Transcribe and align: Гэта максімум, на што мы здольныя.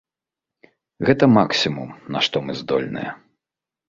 Гэта 1.09 1.27
максімум, 1.37 1.89
на 2.15 2.21
што 2.29 2.41
мы 2.47 2.57
здольныя. 2.63 3.13